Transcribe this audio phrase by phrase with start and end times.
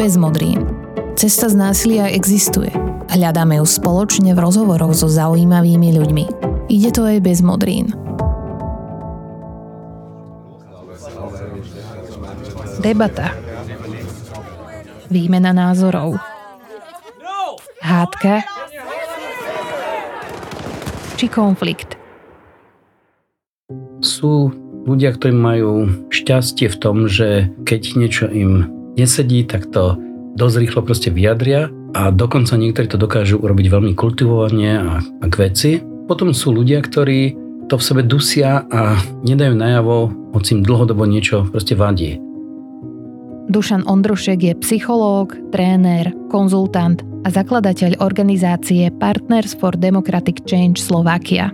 [0.00, 0.64] Bez modrín.
[1.20, 2.72] Cesta z násilia existuje.
[3.12, 6.24] Hľadáme ju spoločne v rozhovoroch so zaujímavými ľuďmi.
[6.72, 7.92] Ide to aj bez modrín.
[12.80, 13.36] Debata.
[15.12, 16.16] Výmena názorov.
[17.84, 18.40] Hádka.
[21.20, 22.00] Či konflikt.
[24.00, 24.48] Sú
[24.88, 25.72] ľudia, ktorí majú
[26.08, 29.98] šťastie v tom, že keď niečo im nesedí, tak to
[30.38, 35.34] dosť rýchlo proste vyjadria a dokonca niektorí to dokážu urobiť veľmi kultivovane a, a k
[35.36, 35.70] veci.
[36.06, 37.34] Potom sú ľudia, ktorí
[37.70, 39.96] to v sebe dusia a nedajú najavo,
[40.34, 42.18] hoci im dlhodobo niečo proste vadí.
[43.50, 51.50] Dušan Ondrušek je psychológ, tréner, konzultant a zakladateľ organizácie Partners for Democratic Change Slovakia.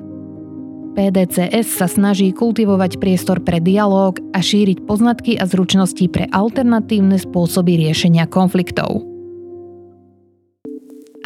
[0.96, 7.76] PDCS sa snaží kultivovať priestor pre dialog a šíriť poznatky a zručnosti pre alternatívne spôsoby
[7.76, 9.04] riešenia konfliktov.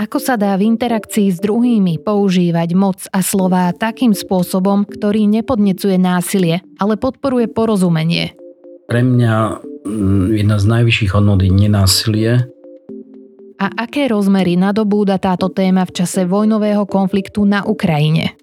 [0.01, 6.01] Ako sa dá v interakcii s druhými používať moc a slová takým spôsobom, ktorý nepodnecuje
[6.01, 8.35] násilie, ale podporuje porozumenie?
[8.91, 9.35] Pre mňa
[9.87, 12.33] mm, jedna z najvyšších hodnot je nenásilie.
[13.61, 18.35] A aké rozmery nadobúda táto téma v čase vojnového konfliktu na Ukrajine?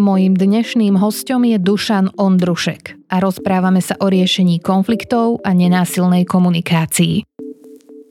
[0.00, 7.28] Mojím dnešným hostom je Dušan Ondrušek a rozprávame sa o riešení konfliktov a nenásilnej komunikácii.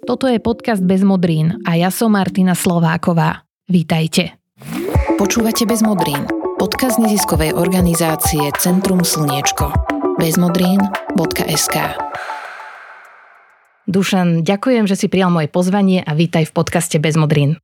[0.05, 3.41] Toto je podcast Bez modrín a ja som Martina Slováková.
[3.65, 4.37] Vítajte.
[5.17, 6.29] Počúvate Bez modrín,
[6.61, 9.73] podcast neziskovej organizácie Centrum Slniečko.
[10.21, 11.75] bezmodrín.sk
[13.89, 17.57] Dušan, ďakujem, že si prijal moje pozvanie a vítaj v podcaste Bez modrín.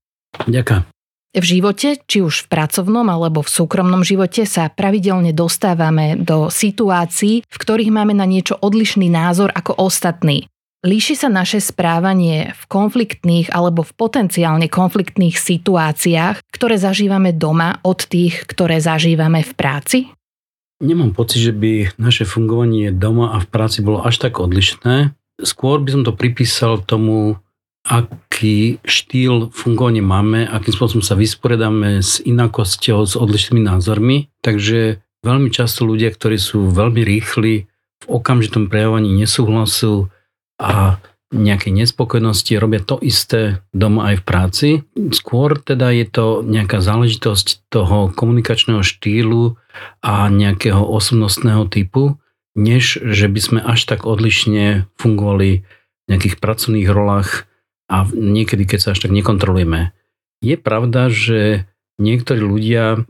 [0.50, 0.95] Ďakujem.
[1.36, 7.44] V živote, či už v pracovnom alebo v súkromnom živote sa pravidelne dostávame do situácií,
[7.44, 10.48] v ktorých máme na niečo odlišný názor ako ostatní.
[10.88, 18.08] Líši sa naše správanie v konfliktných alebo v potenciálne konfliktných situáciách, ktoré zažívame doma od
[18.08, 19.98] tých, ktoré zažívame v práci?
[20.80, 25.12] Nemám pocit, že by naše fungovanie doma a v práci bolo až tak odlišné.
[25.44, 27.44] Skôr by som to pripísal tomu,
[27.86, 34.34] aký štýl fungovania máme, akým spôsobom sa vysporiadáme s inakosťou, s odlišnými názormi.
[34.42, 37.70] Takže veľmi často ľudia, ktorí sú veľmi rýchli
[38.02, 40.10] v okamžitom prejavovaní nesúhlasu,
[40.60, 41.00] a
[41.36, 44.70] nejakej nespokojnosti, robia to isté doma aj v práci.
[45.12, 49.60] Skôr teda je to nejaká záležitosť toho komunikačného štýlu
[50.00, 52.16] a nejakého osobnostného typu,
[52.56, 57.50] než že by sme až tak odlišne fungovali v nejakých pracovných rolách
[57.86, 59.94] a niekedy, keď sa až tak nekontrolujeme.
[60.42, 61.70] Je pravda, že
[62.02, 63.06] niektorí ľudia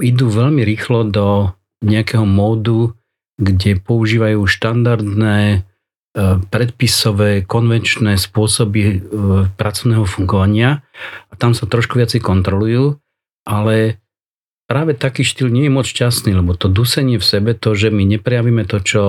[0.00, 1.26] idú veľmi rýchlo do
[1.82, 2.94] nejakého módu,
[3.40, 5.64] kde používajú štandardné
[6.10, 8.94] E, predpisové, konvenčné spôsoby e,
[9.54, 10.82] pracovného fungovania
[11.30, 12.98] a tam sa trošku viacej kontrolujú,
[13.46, 14.02] ale
[14.66, 18.02] práve taký štýl nie je moc šťastný, lebo to dusenie v sebe, to, že my
[18.02, 19.02] neprejavíme to, čo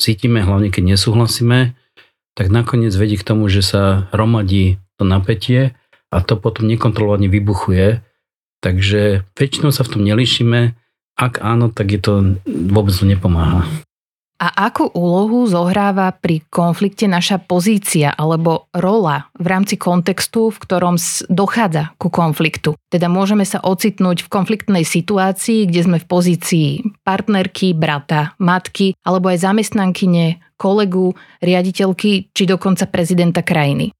[0.00, 1.76] cítime, hlavne keď nesúhlasíme,
[2.36, 5.72] tak nakoniec vedie k tomu, že sa hromadí to napätie
[6.12, 8.04] a to potom nekontrolovane vybuchuje.
[8.60, 10.76] Takže väčšinou sa v tom nelišíme.
[11.16, 12.12] Ak áno, tak je to
[12.44, 13.64] vôbec nepomáha.
[14.36, 21.00] A akú úlohu zohráva pri konflikte naša pozícia alebo rola v rámci kontextu, v ktorom
[21.32, 22.76] dochádza ku konfliktu?
[22.92, 26.68] Teda môžeme sa ocitnúť v konfliktnej situácii, kde sme v pozícii
[27.00, 33.96] partnerky, brata, matky alebo aj zamestnankyne, kolegu, riaditeľky či dokonca prezidenta krajiny.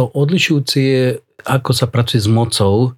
[0.00, 2.96] To odlišujúce je, ako sa pracuje s mocou,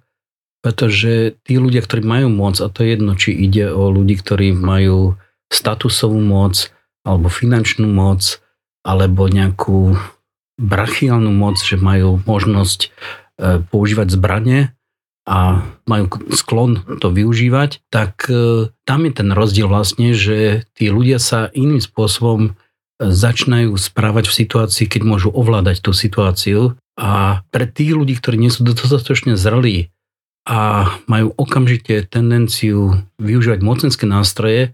[0.63, 4.55] pretože tí ľudia, ktorí majú moc, a to je jedno, či ide o ľudí, ktorí
[4.55, 5.19] majú
[5.51, 6.71] statusovú moc
[7.03, 8.39] alebo finančnú moc
[8.81, 9.99] alebo nejakú
[10.57, 12.89] brachiálnu moc, že majú možnosť e,
[13.65, 14.73] používať zbranie
[15.25, 21.21] a majú sklon to využívať, tak e, tam je ten rozdiel vlastne, že tí ľudia
[21.21, 22.51] sa iným spôsobom e,
[23.01, 26.77] začínajú správať v situácii, keď môžu ovládať tú situáciu.
[26.97, 29.89] A pre tých ľudí, ktorí nie sú dostatočne zrelí
[30.45, 34.73] a majú okamžite tendenciu využívať mocenské nástroje,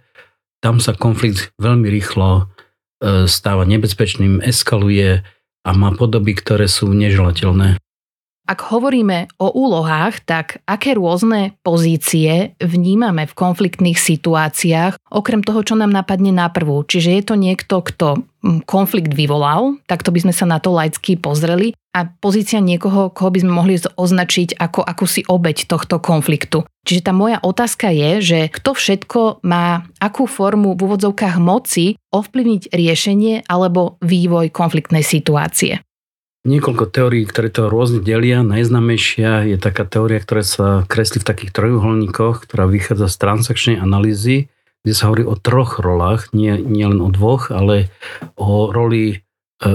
[0.62, 2.44] tam sa konflikt veľmi rýchlo e,
[3.30, 5.21] stáva nebezpečným, eskaluje
[5.68, 7.77] a má podoby, ktoré sú neželateľné.
[8.48, 15.76] Ak hovoríme o úlohách, tak aké rôzne pozície vnímame v konfliktných situáciách, okrem toho, čo
[15.76, 16.88] nám napadne na prvú.
[16.88, 21.20] Čiže je to niekto, kto mm, konflikt vyvolal, takto by sme sa na to laicky
[21.20, 26.62] pozreli, a pozícia niekoho, koho by sme mohli označiť ako akúsi obeď tohto konfliktu.
[26.86, 32.70] Čiže tá moja otázka je, že kto všetko má akú formu v úvodzovkách moci ovplyvniť
[32.70, 35.82] riešenie alebo vývoj konfliktnej situácie
[36.48, 38.40] niekoľko teórií, ktoré to rôzne delia.
[38.42, 44.48] Najznamejšia je taká teória, ktorá sa kreslí v takých trojuholníkoch, ktorá vychádza z transakčnej analýzy,
[44.88, 47.92] kde sa hovorí o troch rolách, nie, nie len o dvoch, ale
[48.40, 49.16] o roli e,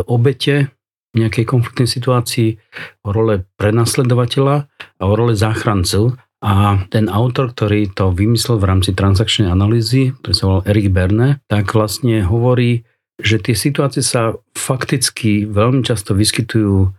[0.09, 0.73] obete
[1.13, 2.57] v nejakej konfliktnej situácii,
[3.05, 6.17] o role prenasledovateľa a o role záchrancu.
[6.43, 11.39] A ten autor, ktorý to vymyslel v rámci transakčnej analýzy, ktorý sa volal Erik Berne,
[11.47, 12.83] tak vlastne hovorí,
[13.23, 16.91] že tie situácie sa fakticky veľmi často vyskytujú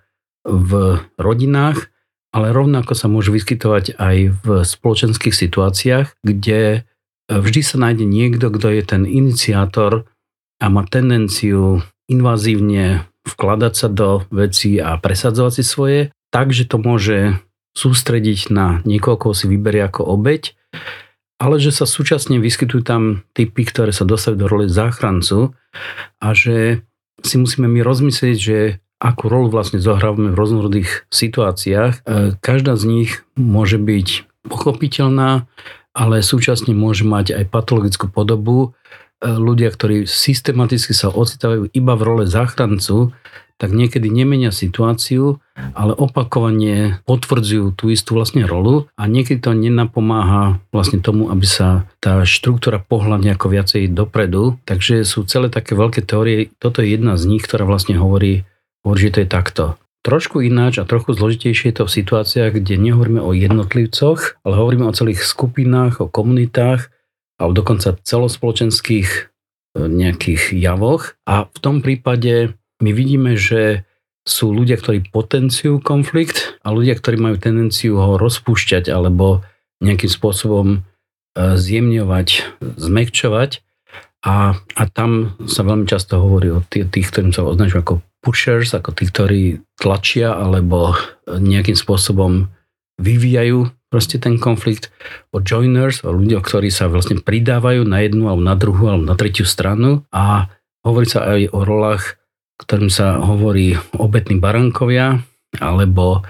[0.44, 0.72] v
[1.20, 1.94] rodinách,
[2.34, 6.88] ale rovnako sa môžu vyskytovať aj v spoločenských situáciách, kde
[7.30, 10.10] vždy sa nájde niekto, kto je ten iniciátor
[10.58, 16.00] a má tendenciu invazívne vkladať sa do vecí a presadzovať si svoje,
[16.34, 17.40] takže to môže
[17.74, 20.54] sústrediť na niekoho, koho si vyberie ako obeď
[21.44, 25.52] ale že sa súčasne vyskytujú tam typy, ktoré sa dostajú do roli záchrancu
[26.24, 26.88] a že
[27.20, 28.58] si musíme my rozmyslieť, že
[29.04, 31.94] akú rolu vlastne zohrávame v rôznorodých situáciách.
[32.00, 32.02] E,
[32.40, 34.08] každá z nich môže byť
[34.48, 35.44] pochopiteľná,
[35.92, 38.72] ale súčasne môže mať aj patologickú podobu.
[39.20, 43.12] E, ľudia, ktorí systematicky sa ocitajú iba v role záchrancu,
[43.62, 45.40] tak niekedy nemenia situáciu,
[45.78, 51.88] ale opakovane potvrdzujú tú istú vlastne rolu a niekedy to nenapomáha vlastne tomu, aby sa
[52.02, 54.58] tá štruktúra pohľa nejako viacej dopredu.
[54.66, 56.50] Takže sú celé také veľké teórie.
[56.58, 58.44] Toto je jedna z nich, ktorá vlastne hovorí,
[58.82, 59.64] hovorí že to je takto.
[60.04, 64.84] Trošku ináč a trochu zložitejšie je to v situáciách, kde nehovoríme o jednotlivcoch, ale hovoríme
[64.84, 66.92] o celých skupinách, o komunitách
[67.40, 69.20] a dokonca celospoločenských e,
[69.88, 71.16] nejakých javoch.
[71.24, 72.52] A v tom prípade
[72.84, 73.88] my vidíme, že
[74.24, 79.44] sú ľudia, ktorí potenciujú konflikt a ľudia, ktorí majú tendenciu ho rozpúšťať alebo
[79.84, 80.80] nejakým spôsobom e,
[81.60, 82.28] zjemňovať,
[82.80, 83.64] zmekčovať.
[84.24, 88.96] A, a tam sa veľmi často hovorí o tých, ktorým sa označujú ako pushers, ako
[88.96, 89.42] tí, ktorí
[89.76, 90.96] tlačia alebo
[91.28, 92.48] nejakým spôsobom
[92.96, 94.90] vyvíjajú proste ten konflikt,
[95.36, 99.20] o joiners, o ľudia, ktorí sa vlastne pridávajú na jednu alebo na druhú alebo na
[99.20, 100.48] tretiu stranu a
[100.82, 102.23] hovorí sa aj o rolách
[102.64, 105.20] ktorým sa hovorí obetní barankovia,
[105.60, 106.24] alebo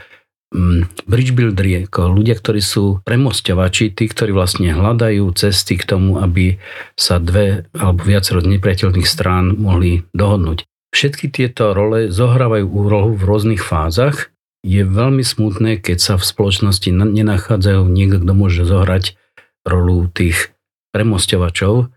[0.53, 6.19] mm, bridge builderi, ako ľudia, ktorí sú premostovači, tí, ktorí vlastne hľadajú cesty k tomu,
[6.19, 6.57] aby
[6.97, 10.65] sa dve alebo viacero nepriateľných strán mohli dohodnúť.
[10.93, 14.29] Všetky tieto role zohrávajú úrohu v rôznych fázach.
[14.61, 19.17] Je veľmi smutné, keď sa v spoločnosti nenachádzajú niekto, kto môže zohrať
[19.65, 20.53] rolu tých
[20.93, 21.89] premostovačov,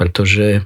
[0.00, 0.64] pretože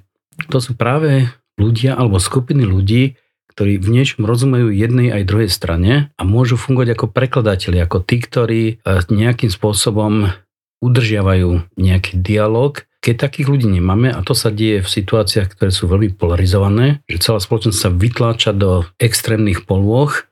[0.48, 1.26] to sú práve
[1.58, 3.18] ľudia alebo skupiny ľudí,
[3.54, 8.16] ktorí v niečom rozumejú jednej aj druhej strane a môžu fungovať ako prekladateľi, ako tí,
[8.18, 8.74] ktorí e,
[9.06, 10.34] nejakým spôsobom
[10.82, 12.82] udržiavajú nejaký dialog.
[12.98, 17.30] Keď takých ľudí nemáme, a to sa deje v situáciách, ktoré sú veľmi polarizované, že
[17.30, 20.26] celá spoločnosť sa vytláča do extrémnych polôch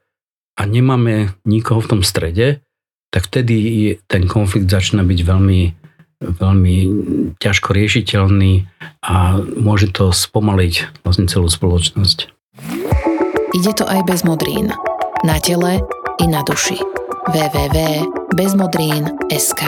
[0.58, 2.64] a nemáme nikoho v tom strede,
[3.12, 5.60] tak vtedy ten konflikt začína byť veľmi
[6.22, 6.76] veľmi
[7.42, 8.70] ťažko riešiteľný
[9.02, 12.30] a môže to spomaliť vlastne celú spoločnosť.
[13.52, 14.72] Ide to aj bez modrín.
[15.26, 15.82] Na tele
[16.18, 16.76] i na duši.
[17.30, 19.62] www.bezmodrín.sk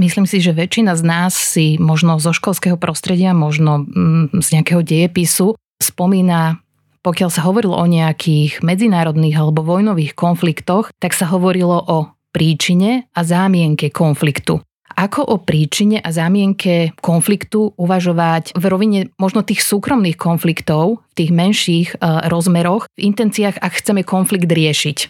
[0.00, 4.80] Myslím si, že väčšina z nás si možno zo školského prostredia, možno mm, z nejakého
[4.80, 6.60] dejepisu spomína
[7.00, 13.24] pokiaľ sa hovorilo o nejakých medzinárodných alebo vojnových konfliktoch, tak sa hovorilo o príčine a
[13.24, 14.60] zámienke konfliktu
[15.00, 21.30] ako o príčine a zámienke konfliktu uvažovať v rovine možno tých súkromných konfliktov, v tých
[21.32, 25.08] menších uh, rozmeroch, v intenciách, ak chceme konflikt riešiť.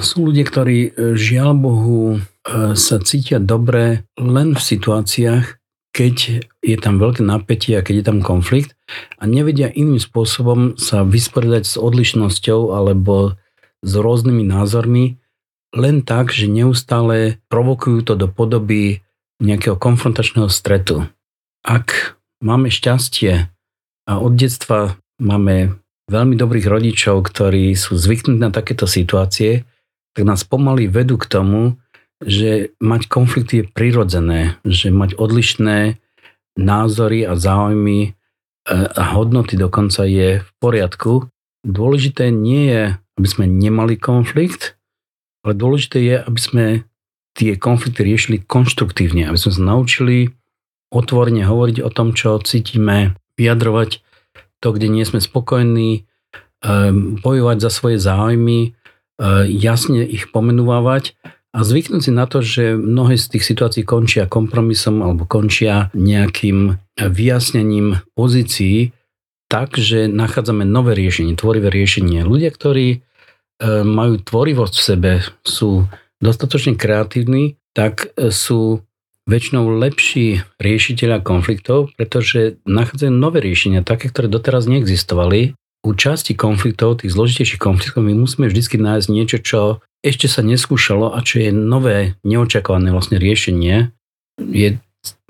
[0.00, 2.18] Sú ľudia, ktorí e, žiaľ Bohu e,
[2.78, 5.58] sa cítia dobre len v situáciách,
[5.90, 8.78] keď je tam veľké napätie a keď je tam konflikt
[9.18, 13.34] a nevedia iným spôsobom sa vysporiadať s odlišnosťou alebo
[13.82, 15.18] s rôznymi názormi,
[15.74, 19.02] len tak, že neustále provokujú to do podoby
[19.42, 21.10] nejakého konfrontačného stretu.
[21.66, 23.50] Ak máme šťastie
[24.08, 25.74] a od detstva máme
[26.06, 29.66] veľmi dobrých rodičov, ktorí sú zvyknutí na takéto situácie,
[30.14, 31.74] tak nás pomaly vedú k tomu,
[32.22, 35.98] že mať konflikty je prirodzené, že mať odlišné
[36.54, 38.10] názory a záujmy e,
[38.70, 41.26] a hodnoty dokonca je v poriadku.
[41.66, 42.84] Dôležité nie je
[43.18, 44.74] aby sme nemali konflikt,
[45.44, 46.64] ale dôležité je, aby sme
[47.36, 50.32] tie konflikty riešili konštruktívne, aby sme sa naučili
[50.88, 54.00] otvorene hovoriť o tom, čo cítime, vyjadrovať
[54.62, 56.06] to, kde nie sme spokojní,
[56.64, 61.18] ehm, bojovať za svoje záujmy, ehm, jasne ich pomenúvať
[61.54, 66.78] a zvyknúť si na to, že mnohé z tých situácií končia kompromisom alebo končia nejakým
[66.98, 68.94] vyjasnením pozícií
[69.46, 72.26] tak, že nachádzame nové riešenie, tvorivé riešenie.
[72.26, 73.06] Ľudia, ktorí
[73.62, 75.12] majú tvorivosť v sebe,
[75.46, 75.86] sú
[76.18, 78.82] dostatočne kreatívni, tak sú
[79.24, 85.56] väčšinou lepší riešiteľa konfliktov, pretože nachádzajú nové riešenia, také, ktoré doteraz neexistovali.
[85.84, 89.60] U časti konfliktov, tých zložitejších konfliktov, my musíme vždy nájsť niečo, čo
[90.04, 93.92] ešte sa neskúšalo a čo je nové, neočakované vlastne riešenie.
[94.36, 94.76] Je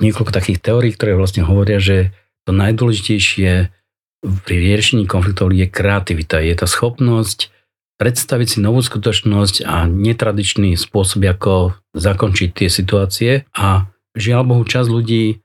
[0.03, 2.11] niekoľko takých teórií, ktoré vlastne hovoria, že
[2.47, 3.71] to najdôležitejšie
[4.43, 6.43] pri riešení konfliktov je kreativita.
[6.43, 7.54] Je tá schopnosť
[7.97, 13.87] predstaviť si novú skutočnosť a netradičný spôsob, ako zakončiť tie situácie a
[14.19, 15.43] žiaľ Bohu, čas ľudí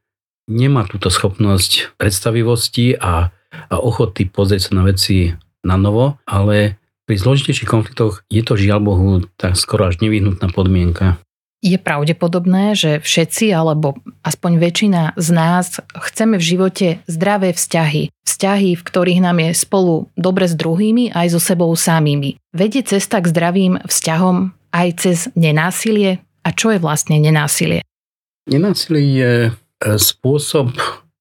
[0.49, 3.29] nemá túto schopnosť predstavivosti a,
[3.69, 8.79] a ochoty pozrieť sa na veci na novo, ale pri zložitejších konfliktoch je to žiaľ
[8.81, 11.21] Bohu tak skoro až nevyhnutná podmienka.
[11.59, 18.15] Je pravdepodobné, že všetci, alebo aspoň väčšina z nás chceme v živote zdravé vzťahy.
[18.23, 22.39] Vzťahy, v ktorých nám je spolu dobre s druhými aj so sebou samými.
[22.55, 26.23] Vedie cesta k zdravým vzťahom aj cez nenásilie?
[26.47, 27.83] A čo je vlastne nenásilie?
[28.47, 29.51] Nenásilie je e,
[29.99, 30.71] spôsob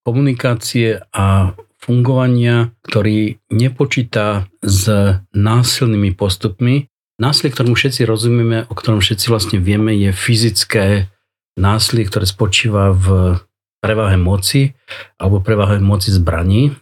[0.07, 4.87] komunikácie a fungovania, ktorý nepočíta s
[5.35, 6.87] násilnými postupmi,
[7.19, 11.11] Násilie, ktorému všetci rozumieme, o ktorom všetci vlastne vieme, je fyzické
[11.59, 13.37] násilie, ktoré spočíva v
[13.83, 14.79] prevahe moci
[15.19, 16.79] alebo prevahe moci zbraní.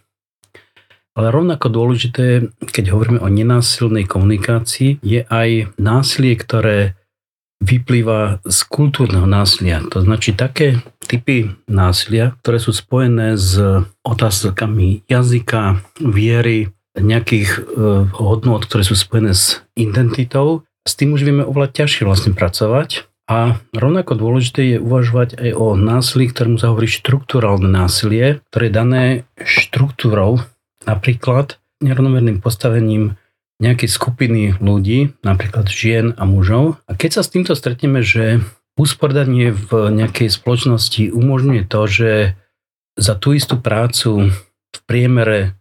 [1.17, 6.93] Ale rovnako dôležité, keď hovoríme o nenásilnej komunikácii, je aj násilie, ktoré
[7.57, 9.81] vyplýva z kultúrneho násilia.
[9.89, 13.57] To značí také typy násilia, ktoré sú spojené s
[14.05, 17.59] otázkami jazyka, viery, nejakých e,
[18.11, 20.65] hodnot, ktoré sú spojené s identitou.
[20.83, 23.05] S tým už vieme oveľa ťažšie vlastne pracovať.
[23.27, 28.73] A rovnako dôležité je uvažovať aj o násilí, ktorému sa hovorí štruktúralne násilie, ktoré je
[28.73, 29.03] dané
[29.43, 30.39] štruktúrou,
[30.87, 33.19] napríklad nerovnomerným postavením
[33.59, 36.79] nejakej skupiny ľudí, napríklad žien a mužov.
[36.87, 38.39] A keď sa s týmto stretneme, že
[38.77, 42.11] usporiadanie v nejakej spoločnosti umožňuje to, že
[42.95, 44.31] za tú istú prácu
[44.71, 45.57] v priemere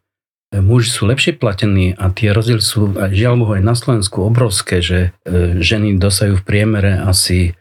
[0.55, 4.99] muži sú lepšie platení a tie rozdiely sú žiaľ Bohu aj na Slovensku obrovské, že
[5.27, 7.59] e, ženy dosajú v priemere asi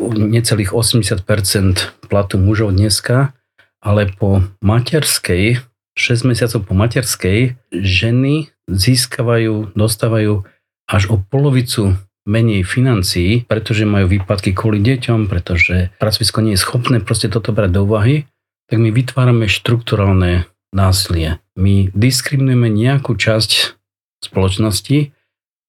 [0.00, 3.36] necelých 80% platu mužov dneska,
[3.84, 5.60] ale po materskej,
[5.94, 10.48] 6 mesiacov po materskej, ženy získavajú, dostávajú
[10.88, 17.04] až o polovicu menej financií, pretože majú výpadky kvôli deťom, pretože pracovisko nie je schopné
[17.04, 18.24] proste toto brať do úvahy,
[18.72, 21.43] tak my vytvárame štrukturálne násilie.
[21.54, 23.78] My diskriminujeme nejakú časť
[24.26, 25.14] spoločnosti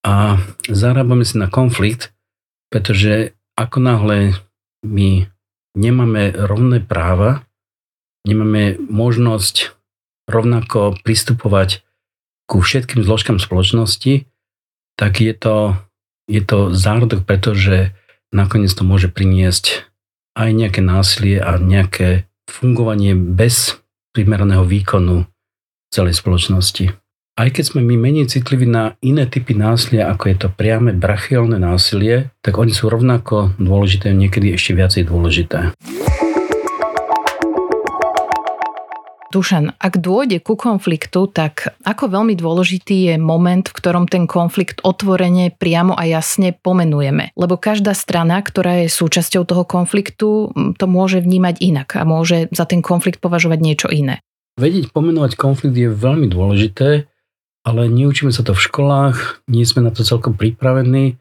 [0.05, 2.13] a zarábame si na konflikt,
[2.73, 4.17] pretože ako náhle
[4.81, 5.29] my
[5.77, 7.45] nemáme rovné práva,
[8.25, 9.77] nemáme možnosť
[10.25, 11.85] rovnako pristupovať
[12.49, 14.25] ku všetkým zložkám spoločnosti,
[14.97, 15.77] tak je to,
[16.25, 17.93] je to zárodok, pretože
[18.33, 19.85] nakoniec to môže priniesť
[20.33, 23.81] aj nejaké násilie a nejaké fungovanie bez
[24.13, 25.27] primeraného výkonu
[25.95, 26.91] celej spoločnosti.
[27.35, 31.59] Aj keď sme my menej citliví na iné typy násilia, ako je to priame brachiálne
[31.59, 35.75] násilie, tak oni sú rovnako dôležité, niekedy ešte viacej dôležité.
[39.35, 44.79] Dušan, ak dôjde ku konfliktu, tak ako veľmi dôležitý je moment, v ktorom ten konflikt
[44.79, 47.35] otvorene, priamo a jasne pomenujeme.
[47.35, 52.63] Lebo každá strana, ktorá je súčasťou toho konfliktu, to môže vnímať inak a môže za
[52.63, 54.23] ten konflikt považovať niečo iné.
[54.55, 57.11] Vedieť pomenovať konflikt je veľmi dôležité,
[57.65, 61.19] ale neučíme sa to v školách, nie sme na to celkom pripravení.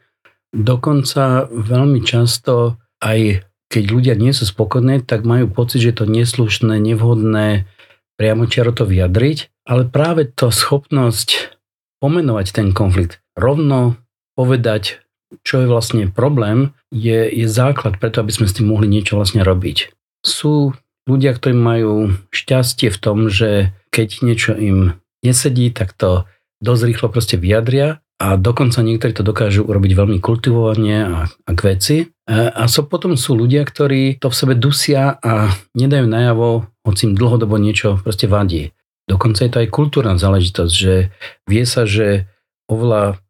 [0.55, 3.43] Dokonca veľmi často aj
[3.75, 7.67] keď ľudia nie sú spokojní, tak majú pocit, že je to neslušné, nevhodné,
[8.15, 11.59] priamo čiaro to vyjadriť, ale práve to schopnosť
[11.99, 13.99] pomenovať ten konflikt, rovno
[14.39, 15.03] povedať,
[15.43, 19.43] čo je vlastne problém, je, je základ preto, aby sme s tým mohli niečo vlastne
[19.43, 19.91] robiť.
[20.23, 26.29] Sú ľudia, ktorí majú šťastie v tom, že keď niečo im nesedí, tak to
[26.61, 31.61] dosť rýchlo proste vyjadria a dokonca niektorí to dokážu urobiť veľmi kultivovane a, a k
[31.67, 31.97] veci.
[32.25, 37.11] A, a so potom sú ľudia, ktorí to v sebe dusia a nedajú najavo, hoci
[37.11, 38.73] im dlhodobo niečo proste vadí.
[39.05, 41.13] Dokonca je to aj kultúrna záležitosť, že
[41.45, 42.33] vie sa, že
[42.73, 43.21] oveľa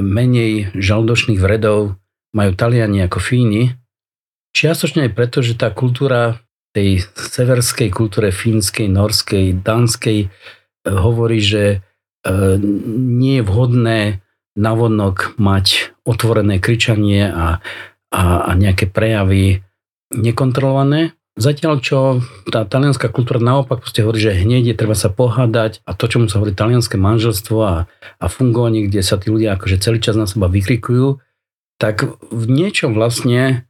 [0.00, 2.00] menej žaldočných vredov
[2.32, 3.76] majú Taliani ako Fíni.
[4.56, 6.40] Čiastočne aj preto, že tá kultúra
[6.72, 10.28] tej severskej kultúre fínskej, norskej, danskej e,
[10.88, 11.78] hovorí, že e,
[12.96, 14.00] nie je vhodné
[14.56, 17.60] navonok mať otvorené kričanie a,
[18.12, 19.64] a, a nejaké prejavy
[20.12, 21.16] nekontrolované.
[21.32, 22.20] Zatiaľ, čo
[22.52, 26.28] tá talianská kultúra naopak proste hovorí, že hneď je treba sa pohádať a to, čomu
[26.28, 27.88] sa hovorí talianské manželstvo a,
[28.20, 31.24] a fungovanie, kde sa tí ľudia akože celý čas na seba vykrikujú,
[31.80, 33.64] tak v niečom vlastne,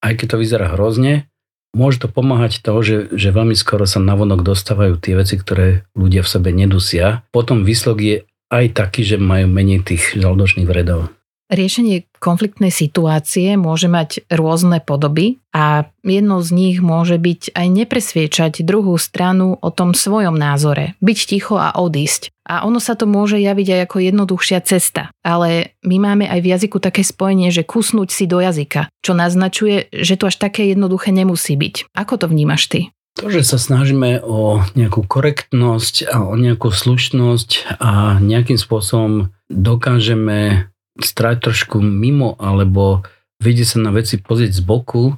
[0.00, 1.28] aj keď to vyzerá hrozne,
[1.72, 6.24] môže to pomáhať to, že, že veľmi skoro sa navonok dostávajú tie veci, ktoré ľudia
[6.24, 7.24] v sebe nedusia.
[7.32, 8.16] Potom výsledok je
[8.52, 11.08] aj taký, že majú menej tých žaldočných vredov.
[11.52, 18.64] Riešenie konfliktnej situácie môže mať rôzne podoby a jednou z nich môže byť aj nepresviečať
[18.64, 22.32] druhú stranu o tom svojom názore, byť ticho a odísť.
[22.48, 25.12] A ono sa to môže javiť aj ako jednoduchšia cesta.
[25.20, 29.92] Ale my máme aj v jazyku také spojenie, že kusnúť si do jazyka, čo naznačuje,
[29.92, 31.92] že to až také jednoduché nemusí byť.
[31.92, 32.80] Ako to vnímaš ty?
[33.20, 40.71] To, že sa snažíme o nejakú korektnosť a o nejakú slušnosť a nejakým spôsobom dokážeme
[41.00, 43.06] stať trošku mimo alebo
[43.40, 45.16] vedieť sa na veci pozrieť z boku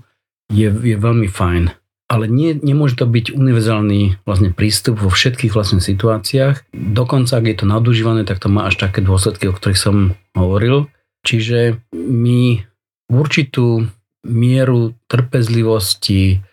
[0.53, 1.75] je, je veľmi fajn.
[2.05, 6.69] Ale nie, nemôže to byť univerzálny vlastne prístup vo všetkých vlastne situáciách.
[6.71, 9.97] Dokonca, ak je to nadužívané, tak to má až také dôsledky, o ktorých som
[10.37, 10.93] hovoril.
[11.25, 12.61] Čiže my
[13.09, 13.89] určitú
[14.29, 16.45] mieru trpezlivosti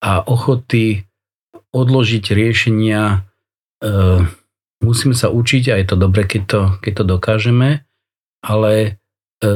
[0.00, 1.04] a ochoty
[1.70, 3.18] odložiť riešenia e,
[4.82, 7.68] musíme sa učiť a je to dobre, keď to, keď to dokážeme
[8.40, 8.88] ale e,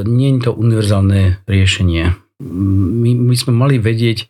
[0.04, 2.16] nie je to univerzálne riešenie.
[2.44, 4.28] My, my sme mali vedieť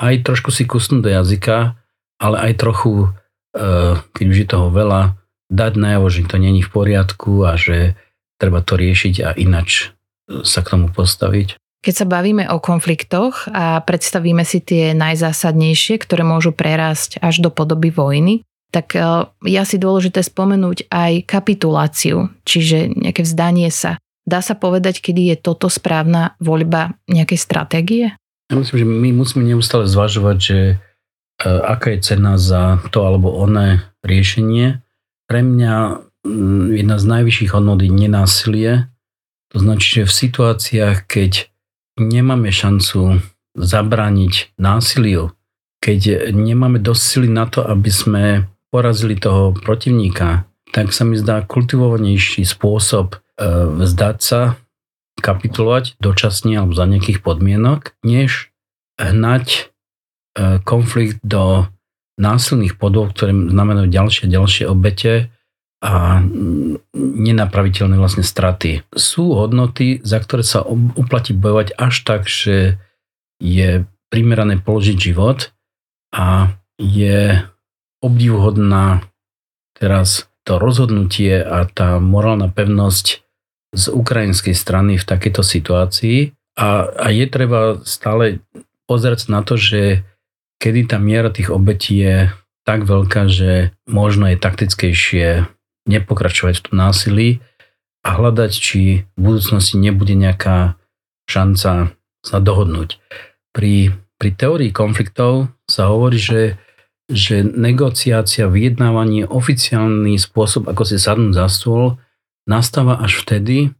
[0.00, 1.76] aj trošku si kusnúť do jazyka,
[2.16, 3.12] ale aj trochu,
[3.52, 3.68] e,
[4.00, 5.20] keď už je toho veľa,
[5.52, 7.98] dať najavo, že to není v poriadku a že
[8.40, 9.92] treba to riešiť a inač
[10.46, 11.60] sa k tomu postaviť.
[11.80, 17.48] Keď sa bavíme o konfliktoch a predstavíme si tie najzásadnejšie, ktoré môžu prerásť až do
[17.48, 19.02] podoby vojny, tak e,
[19.46, 23.98] je asi dôležité spomenúť aj kapituláciu, čiže nejaké vzdanie sa.
[24.24, 28.06] Dá sa povedať, kedy je toto správna voľba nejakej stratégie?
[28.50, 30.74] Ja myslím, že my musíme neustále zvažovať, že e,
[31.46, 34.82] aká je cena za to alebo oné riešenie.
[35.26, 35.74] Pre mňa
[36.76, 38.72] jedna z najvyšších hodnot je nenásilie.
[39.50, 41.48] To značí, že v situáciách, keď
[41.98, 43.24] nemáme šancu
[43.56, 45.34] zabrániť násiliu,
[45.82, 48.24] keď nemáme dosť sily na to, aby sme
[48.70, 53.18] porazili toho protivníka, tak sa mi zdá kultivovanejší spôsob e,
[53.82, 54.54] vzdať sa,
[55.20, 58.48] kapitulovať dočasne alebo za nejakých podmienok, než
[58.96, 59.60] hnať e,
[60.64, 61.68] konflikt do
[62.16, 65.32] násilných podôb, ktoré znamenajú ďalšie ďalšie obete
[65.80, 66.20] a
[66.92, 68.84] nenapraviteľné vlastne straty.
[68.92, 72.76] Sú hodnoty, za ktoré sa uplatí bojovať až tak, že
[73.40, 75.48] je primerané položiť život
[76.12, 77.40] a je
[78.00, 79.04] obdivuhodná
[79.76, 83.22] teraz to rozhodnutie a tá morálna pevnosť
[83.70, 86.18] z ukrajinskej strany v takejto situácii
[86.58, 88.42] a, a je treba stále
[88.90, 90.02] pozerať na to, že
[90.58, 92.16] kedy tá miera tých obetí je
[92.66, 95.46] tak veľká, že možno je taktickejšie
[95.88, 97.28] nepokračovať v tom násilí
[98.04, 98.80] a hľadať, či
[99.16, 100.76] v budúcnosti nebude nejaká
[101.28, 103.00] šanca sa dohodnúť.
[103.56, 106.60] Pri, pri teórii konfliktov sa hovorí, že
[107.10, 111.98] že negociácia, vyjednávanie, oficiálny spôsob, ako si sadnúť za stôl,
[112.46, 113.74] nastáva až vtedy,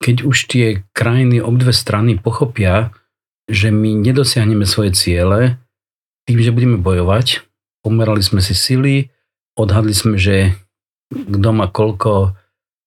[0.00, 2.92] keď už tie krajiny obdve strany pochopia,
[3.48, 5.60] že my nedosiahneme svoje ciele
[6.24, 7.44] tým, že budeme bojovať.
[7.84, 9.12] Pomerali sme si sily,
[9.60, 10.56] odhadli sme, že
[11.12, 12.32] kto má koľko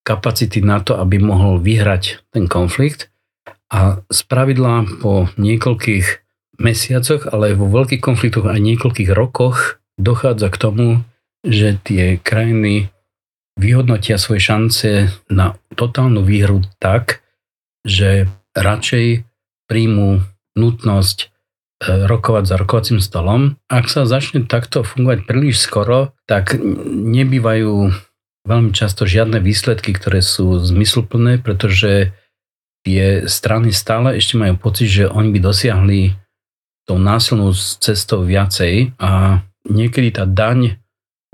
[0.02, 3.14] kapacity na to, aby mohol vyhrať ten konflikt.
[3.68, 6.27] A z pravidla po niekoľkých
[6.58, 10.88] mesiacoch, ale vo veľkých konfliktoch aj niekoľkých rokoch dochádza k tomu,
[11.46, 12.90] že tie krajiny
[13.58, 14.90] vyhodnotia svoje šance
[15.30, 17.26] na totálnu výhru tak,
[17.82, 19.26] že radšej
[19.66, 20.22] príjmu
[20.58, 21.28] nutnosť e,
[22.06, 23.58] rokovať za rokovacím stolom.
[23.70, 27.94] Ak sa začne takto fungovať príliš skoro, tak nebývajú
[28.48, 32.16] veľmi často žiadne výsledky, ktoré sú zmysluplné, pretože
[32.88, 36.16] tie strany stále ešte majú pocit, že oni by dosiahli
[36.88, 40.80] tou násilnou cestou viacej a niekedy tá daň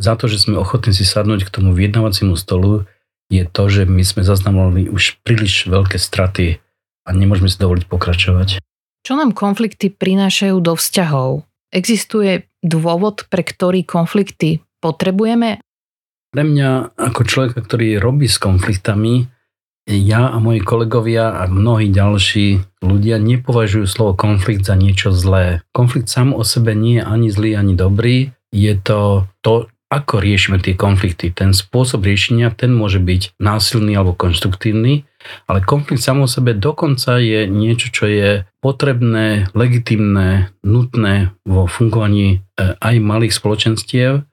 [0.02, 2.90] za to, že sme ochotní si sadnúť k tomu vyjednávaciemu stolu,
[3.30, 6.58] je to, že my sme zaznamenali už príliš veľké straty
[7.06, 8.50] a nemôžeme si dovoliť pokračovať.
[9.04, 11.46] Čo nám konflikty prinášajú do vzťahov?
[11.70, 15.60] Existuje dôvod, pre ktorý konflikty potrebujeme?
[16.34, 19.30] Pre mňa ako človeka, ktorý robí s konfliktami,
[19.88, 25.60] ja a moji kolegovia a mnohí ďalší ľudia nepovažujú slovo konflikt za niečo zlé.
[25.76, 28.32] Konflikt sám o sebe nie je ani zlý, ani dobrý.
[28.54, 31.30] Je to to, ako riešime tie konflikty.
[31.30, 35.06] Ten spôsob riešenia, ten môže byť násilný alebo konštruktívny,
[35.46, 38.30] ale konflikt sám o sebe dokonca je niečo, čo je
[38.64, 44.24] potrebné, legitimné, nutné vo fungovaní e, aj malých spoločenstiev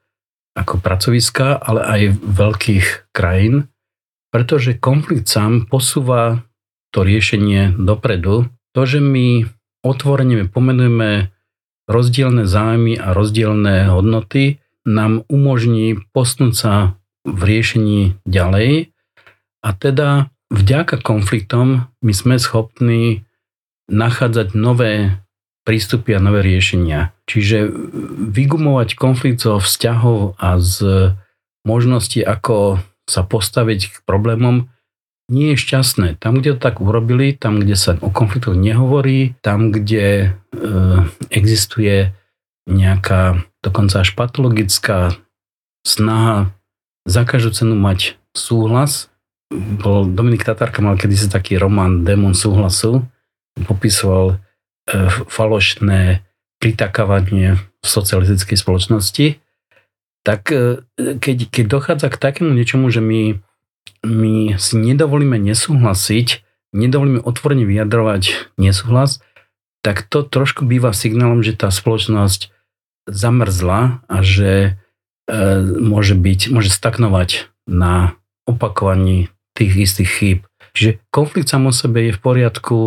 [0.51, 2.85] ako pracoviska, ale aj veľkých
[3.15, 3.71] krajín
[4.31, 6.47] pretože konflikt sám posúva
[6.95, 8.47] to riešenie dopredu.
[8.71, 9.45] To, že my
[9.83, 11.29] otvorene pomenujeme
[11.91, 16.73] rozdielne zájmy a rozdielne hodnoty, nám umožní posnúť sa
[17.21, 18.89] v riešení ďalej
[19.61, 23.27] a teda vďaka konfliktom my sme schopní
[23.91, 25.21] nachádzať nové
[25.61, 27.13] prístupy a nové riešenia.
[27.29, 27.69] Čiže
[28.33, 30.77] vygumovať konflikt zo vzťahov a z
[31.61, 34.71] možnosti, ako sa postaviť k problémom,
[35.31, 36.19] nie je šťastné.
[36.19, 40.59] Tam, kde to tak urobili, tam, kde sa o konfliktoch nehovorí, tam, kde e,
[41.31, 42.15] existuje
[42.67, 45.15] nejaká dokonca až patologická
[45.83, 46.51] snaha
[47.07, 49.07] za každú cenu mať súhlas.
[49.51, 53.03] Bol Dominik Tatárka mal kedysi taký román Démon súhlasu,
[53.67, 54.35] popisoval
[54.87, 56.23] e, falošné
[56.61, 59.27] pritakávanie v socialistickej spoločnosti
[60.21, 63.41] tak e, keď, keď dochádza k takému niečomu, že my,
[64.05, 69.19] my si nedovolíme nesúhlasiť, nedovolíme otvorene vyjadrovať nesúhlas,
[69.81, 72.53] tak to trošku býva signálom, že tá spoločnosť
[73.09, 74.77] zamrzla a že
[75.25, 75.41] e,
[75.81, 78.13] môže byť, môže stagnovať na
[78.45, 80.39] opakovaní tých istých chýb.
[80.77, 82.77] Čiže konflikt sám o sebe je v poriadku,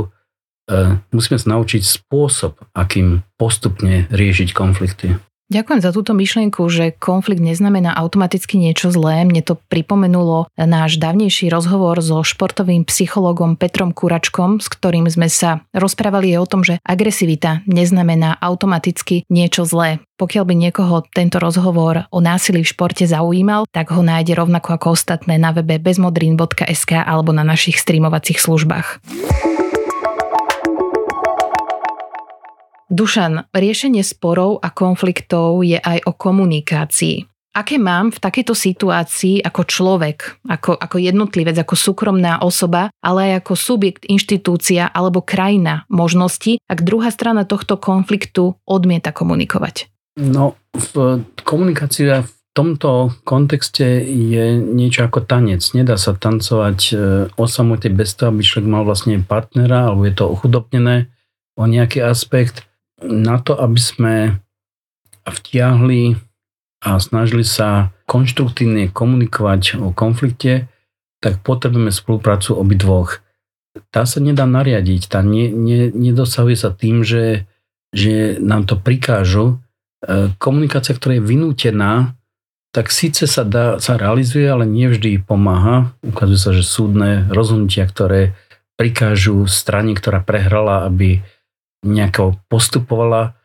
[0.70, 5.18] e, musíme sa naučiť spôsob, akým postupne riešiť konflikty.
[5.52, 9.28] Ďakujem za túto myšlienku, že konflikt neznamená automaticky niečo zlé.
[9.28, 15.60] Mne to pripomenulo náš dávnejší rozhovor so športovým psychologom Petrom Kuračkom, s ktorým sme sa
[15.76, 20.00] rozprávali o tom, že agresivita neznamená automaticky niečo zlé.
[20.16, 24.96] Pokiaľ by niekoho tento rozhovor o násilí v športe zaujímal, tak ho nájde rovnako ako
[24.96, 29.04] ostatné na webe bezmodrin.sk alebo na našich streamovacích službách.
[32.94, 37.26] Dušan, riešenie sporov a konfliktov je aj o komunikácii.
[37.50, 43.42] Aké mám v takejto situácii ako človek, ako, ako jednotlivec, ako súkromná osoba, ale aj
[43.42, 49.90] ako subjekt, inštitúcia alebo krajina možnosti, ak druhá strana tohto konfliktu odmieta komunikovať?
[50.22, 55.66] No, v komunikácii v tomto kontexte je niečo ako tanec.
[55.74, 56.94] Nedá sa tancovať e,
[57.26, 61.10] o samote bez toho, aby človek mal vlastne partnera, alebo je to ochudobnené
[61.58, 62.66] o nejaký aspekt
[63.06, 64.14] na to, aby sme
[65.24, 66.16] vtiahli
[66.84, 70.68] a snažili sa konštruktívne komunikovať o konflikte,
[71.24, 73.24] tak potrebujeme spoluprácu obidvoch.
[73.88, 77.48] Tá sa nedá nariadiť, tá ne, ne, nedosahuje sa tým, že,
[77.90, 79.56] že nám to prikážu.
[80.04, 82.12] E, komunikácia, ktorá je vynútená,
[82.70, 85.96] tak síce sa, dá, sa realizuje, ale nie vždy pomáha.
[86.04, 88.36] Ukazuje sa, že súdne rozhodnutia, ktoré
[88.74, 91.22] prikážu strane, ktorá prehrala, aby
[91.84, 93.36] nejako postupovala,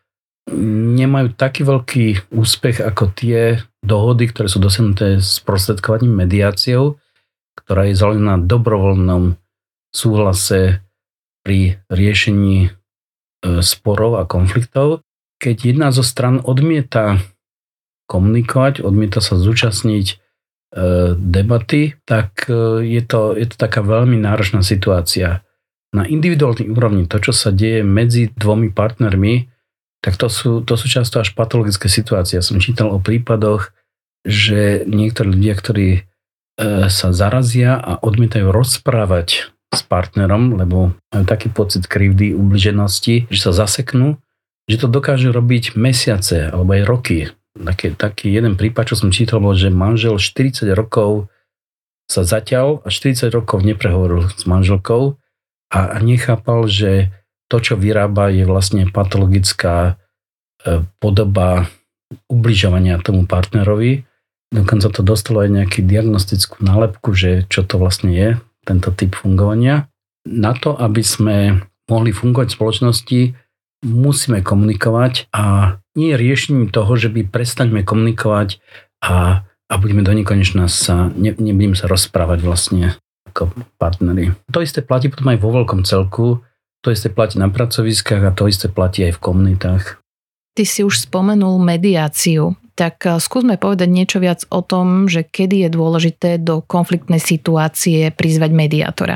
[0.49, 6.97] nemajú taký veľký úspech ako tie dohody, ktoré sú dosiahnuté s prostredkovaním mediáciou,
[7.63, 9.37] ktorá je založená na dobrovoľnom
[9.93, 10.81] súhlase
[11.45, 12.69] pri riešení e,
[13.61, 15.05] sporov a konfliktov.
[15.39, 17.21] Keď jedna zo stran odmieta
[18.09, 20.15] komunikovať, odmieta sa zúčastniť e,
[21.15, 25.45] debaty, tak e, je to, je to taká veľmi náročná situácia
[25.89, 29.49] na individuálnej úrovni to, čo sa deje medzi dvomi partnermi,
[29.99, 32.39] tak to sú, to sú často až patologické situácie.
[32.39, 33.75] Ja som čítal o prípadoch,
[34.23, 36.01] že niektorí ľudia, ktorí e,
[36.87, 43.51] sa zarazia a odmietajú rozprávať s partnerom, lebo majú taký pocit krivdy, ubliženosti, že sa
[43.53, 44.17] zaseknú,
[44.69, 47.19] že to dokážu robiť mesiace alebo aj roky.
[47.59, 51.27] Taký, taký jeden prípad, čo som čítal, bol, že manžel 40 rokov
[52.09, 55.19] sa zaťal a 40 rokov neprehovoril s manželkou
[55.69, 57.13] a nechápal, že
[57.49, 59.97] to, čo vyrába, je vlastne patologická
[60.65, 61.69] e, podoba
[62.29, 64.05] ubližovania tomu partnerovi.
[64.49, 68.29] Dokonca to dostalo aj nejakú diagnostickú nálepku, že čo to vlastne je,
[68.65, 69.89] tento typ fungovania.
[70.25, 71.37] Na to, aby sme
[71.89, 73.21] mohli fungovať v spoločnosti,
[73.85, 78.61] musíme komunikovať a nie je riešením toho, že by prestaňme komunikovať
[79.01, 82.99] a, a budeme do nekonečna sa, ne, nebudeme sa rozprávať vlastne
[83.39, 84.35] ako partnery.
[84.51, 86.43] To isté platí potom aj vo veľkom celku,
[86.83, 89.83] to isté platí na pracoviskách a to isté platí aj v komunitách.
[90.55, 92.59] Ty si už spomenul mediáciu.
[92.75, 98.11] tak eh, skúsme povedať niečo viac o tom, že kedy je dôležité do konfliktnej situácie
[98.11, 99.15] prizvať mediátora.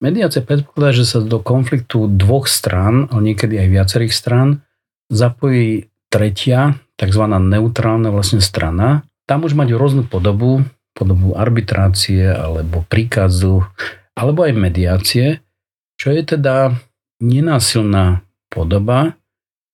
[0.00, 4.60] Mediácia predpokladá, že sa do konfliktu dvoch strán, ale niekedy aj viacerých strán,
[5.08, 7.24] zapojí tretia, tzv.
[7.24, 9.08] neutrálna vlastne strana.
[9.24, 13.68] Tá môže mať rôznu podobu, podobu arbitrácie alebo príkazu,
[14.16, 15.44] alebo aj mediácie,
[16.00, 16.72] čo je teda
[17.20, 19.20] nenásilná podoba,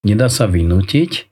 [0.02, 1.30] nedá sa vynútiť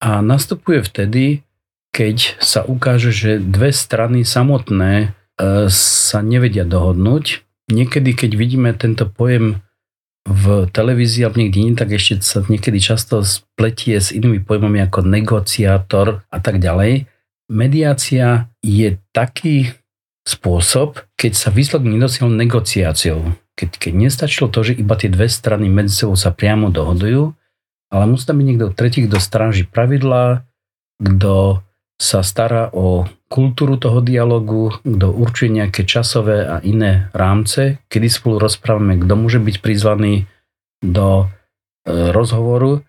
[0.00, 1.44] a nastupuje vtedy,
[1.92, 5.08] keď sa ukáže, že dve strany samotné e,
[5.68, 7.44] sa nevedia dohodnúť.
[7.68, 9.60] Niekedy, keď vidíme tento pojem
[10.28, 15.02] v televízii alebo niekde iný, tak ešte sa niekedy často spletie s inými pojmami ako
[15.02, 17.08] negociátor a tak ďalej.
[17.50, 19.72] Mediácia je taký
[20.24, 23.34] spôsob, keď sa výsledok nedosiahol negociáciou.
[23.56, 27.32] Keď, keď nestačilo to, že iba tie dve strany medzi sebou sa priamo dohodujú,
[27.90, 30.46] ale musí tam byť niekto tretí, kto stráži pravidlá,
[31.02, 31.64] kto
[32.00, 38.40] sa stará o kultúru toho dialogu, kto určuje nejaké časové a iné rámce, kedy spolu
[38.40, 40.24] rozprávame, kto môže byť prizvaný
[40.80, 41.28] do
[41.84, 42.80] e, rozhovoru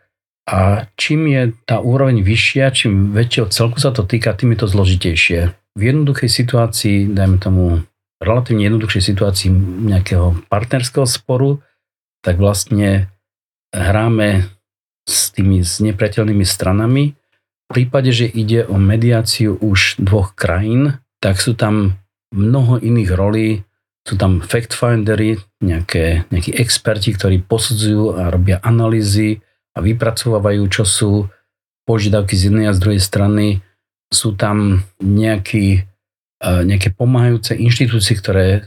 [0.48, 4.68] a čím je tá úroveň vyššia, čím väčšieho celku sa to týka, tým je to
[4.72, 5.61] zložitejšie.
[5.76, 7.64] V jednoduchej situácii, dajme tomu
[8.20, 9.50] relatívne jednoduchšej situácii
[9.88, 11.64] nejakého partnerského sporu,
[12.22, 13.10] tak vlastne
[13.74, 14.46] hráme
[15.08, 17.16] s tými nepriateľnými stranami.
[17.16, 21.98] V prípade, že ide o mediáciu už dvoch krajín, tak sú tam
[22.36, 23.64] mnoho iných rolí.
[24.02, 29.46] Sú tam fact-findery, nejaké, nejakí experti, ktorí posudzujú a robia analýzy
[29.78, 31.12] a vypracovávajú, čo sú
[31.86, 33.62] požiadavky z jednej a z druhej strany.
[34.12, 35.88] Sú tam nejakí
[36.42, 38.62] nejaké pomáhajúce inštitúcie, ktoré e,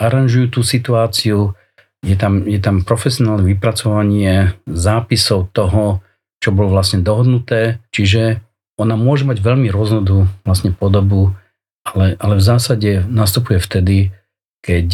[0.00, 1.52] aranžujú tú situáciu,
[2.00, 6.00] je tam, je tam profesionálne vypracovanie zápisov toho,
[6.38, 8.40] čo bolo vlastne dohodnuté, čiže
[8.78, 11.34] ona môže mať veľmi rôznodú vlastne podobu,
[11.82, 14.14] ale, ale v zásade nastupuje vtedy,
[14.62, 14.88] keď,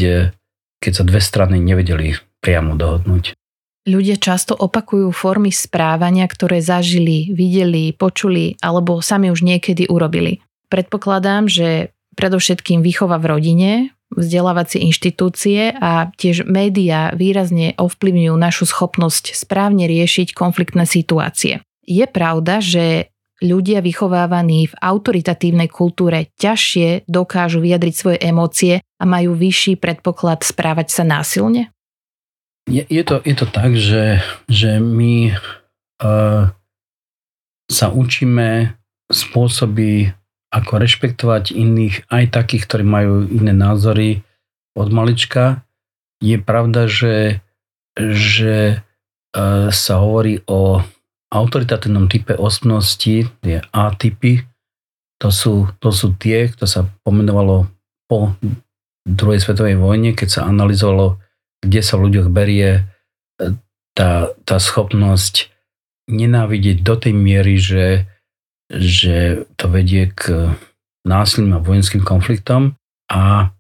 [0.80, 3.36] keď sa dve strany nevedeli priamo dohodnúť.
[3.85, 10.40] Ľudia často opakujú formy správania, ktoré zažili, videli, počuli alebo sami už niekedy urobili.
[10.73, 13.70] Predpokladám, že predovšetkým výchova v rodine,
[14.09, 21.61] vzdelávacie inštitúcie a tiež médiá výrazne ovplyvňujú našu schopnosť správne riešiť konfliktné situácie.
[21.85, 23.12] Je pravda, že
[23.44, 30.88] ľudia vychovávaní v autoritatívnej kultúre ťažšie dokážu vyjadriť svoje emócie a majú vyšší predpoklad správať
[30.88, 31.73] sa násilne?
[32.64, 35.37] Je, je, to, je to tak, že, že my
[36.00, 36.48] uh,
[37.68, 38.72] sa učíme
[39.12, 40.16] spôsoby
[40.55, 44.22] ako rešpektovať iných, aj takých, ktorí majú iné názory
[44.79, 45.66] od malička.
[46.22, 47.42] Je pravda, že,
[47.98, 48.77] že e,
[49.74, 50.79] sa hovorí o
[51.35, 54.46] autoritatívnom type osobnosti, tie A-typy.
[55.18, 57.66] To sú, to sú tie, kto sa pomenovalo
[58.07, 58.38] po
[59.03, 61.18] druhej svetovej vojne, keď sa analyzovalo,
[61.64, 62.85] kde sa v ľuďoch berie
[63.40, 63.57] e,
[63.96, 65.50] tá, tá schopnosť
[66.07, 68.09] nenávidieť do tej miery, že
[68.72, 70.55] že to vedie k
[71.05, 72.81] násilným a vojenským konfliktom.
[73.12, 73.53] A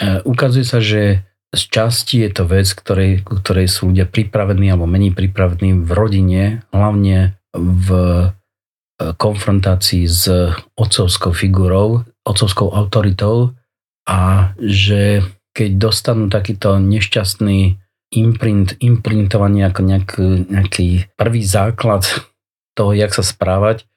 [0.00, 1.20] e, ukazuje sa, že
[1.52, 6.42] z časti je to vec, ktorej, ktorej sú ľudia pripravení alebo menej pripravení v rodine,
[6.72, 8.24] hlavne v e,
[9.12, 10.24] konfrontácii s
[10.74, 13.52] otcovskou figurou, otcovskou autoritou
[14.08, 15.20] a že
[15.56, 17.80] keď dostanú takýto nešťastný
[18.12, 22.04] imprint, imprintovanie ako nejaký, nejaký prvý základ
[22.76, 23.88] toho, jak sa správať,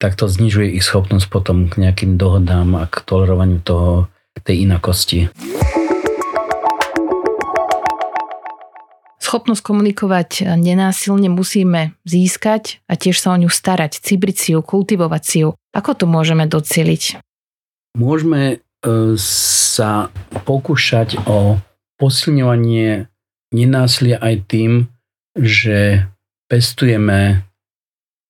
[0.00, 4.08] tak to znižuje ich schopnosť potom k nejakým dohodám a k tolerovaniu toho,
[4.44, 5.32] tej inakosti.
[9.22, 15.22] Schopnosť komunikovať nenásilne musíme získať a tiež sa o ňu starať, cibriť si ju, kultivovať
[15.24, 15.56] si ju.
[15.72, 17.24] Ako to môžeme docieliť?
[17.96, 19.16] Môžeme e,
[19.74, 20.14] sa
[20.46, 21.58] pokúšať o
[21.98, 23.10] posilňovanie
[23.50, 24.72] nenásilia aj tým,
[25.34, 26.06] že
[26.46, 27.42] pestujeme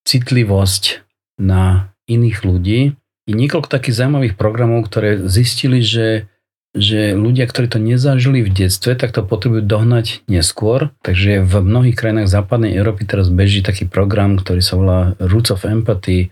[0.09, 1.05] citlivosť
[1.37, 2.81] na iných ľudí.
[3.25, 6.29] Je niekoľko takých zaujímavých programov, ktoré zistili, že,
[6.77, 10.93] že ľudia, ktorí to nezažili v detstve, tak to potrebujú dohnať neskôr.
[11.01, 15.65] Takže v mnohých krajinách západnej Európy teraz beží taký program, ktorý sa volá Roots of
[15.65, 16.29] Empathy,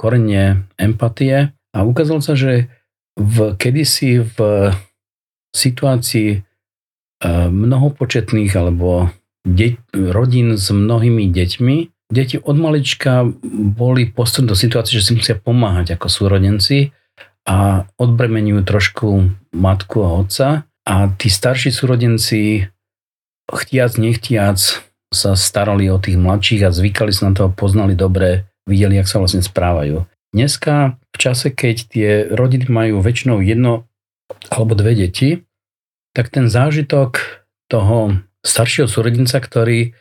[0.00, 1.52] korene empatie.
[1.76, 2.72] A ukázalo sa, že
[3.18, 4.36] v, kedysi v
[5.50, 6.42] situácii eh,
[7.50, 9.10] mnohopočetných alebo
[9.42, 11.76] de- rodín s mnohými deťmi
[12.10, 16.90] deti od malička boli postup do situácie, že si musia pomáhať ako súrodenci
[17.46, 19.08] a odbremenujú trošku
[19.54, 20.48] matku a otca
[20.84, 22.66] a tí starší súrodenci
[23.46, 24.58] chtiac, nechtiac
[25.10, 29.18] sa starali o tých mladších a zvykali sa na to poznali dobre, videli, jak sa
[29.22, 30.06] vlastne správajú.
[30.30, 33.90] Dneska v čase, keď tie rodiny majú väčšinou jedno
[34.46, 35.42] alebo dve deti,
[36.14, 39.94] tak ten zážitok toho staršieho súrodenca, ktorý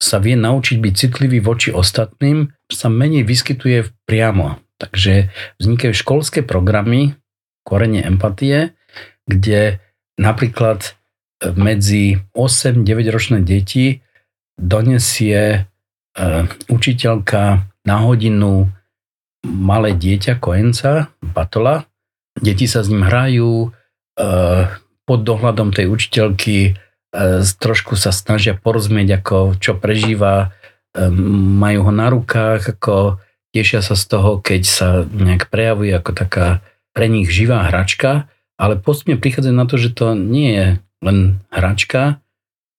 [0.00, 4.58] sa vie naučiť byť citlivý voči ostatným, sa menej vyskytuje priamo.
[4.80, 5.28] Takže
[5.60, 7.20] vznikajú školské programy,
[7.62, 8.72] korene empatie,
[9.28, 9.78] kde
[10.16, 10.96] napríklad
[11.54, 14.00] medzi 8-9 ročné deti
[14.56, 15.58] donesie e,
[16.68, 17.42] učiteľka
[17.84, 18.68] na hodinu
[19.44, 21.88] malé dieťa, kojenca, batola.
[22.36, 23.68] Deti sa s ním hrajú, e,
[25.04, 26.72] pod dohľadom tej učiteľky e,
[27.42, 30.54] trošku sa snažia porozumieť, ako čo prežíva,
[30.98, 33.22] majú ho na rukách, ako
[33.54, 36.46] tešia sa z toho, keď sa nejak prejavuje ako taká
[36.90, 38.26] pre nich živá hračka,
[38.58, 40.66] ale postupne prichádzajú na to, že to nie je
[41.00, 41.18] len
[41.54, 42.18] hračka,